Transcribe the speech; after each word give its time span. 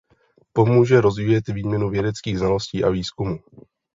Pomůže 0.53 1.01
rozvíjet 1.01 1.47
výměnu 1.47 1.89
vědeckých 1.89 2.37
znalostí 2.39 2.83
a 2.83 2.89
výzkumu. 2.89 3.39